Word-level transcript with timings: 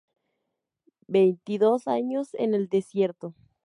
Veintidós 1.07 1.87
años 1.87 2.33
en 2.33 2.55
el 2.55 2.69
desierto". 2.69 3.35